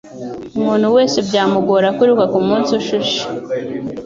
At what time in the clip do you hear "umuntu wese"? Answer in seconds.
0.57-1.17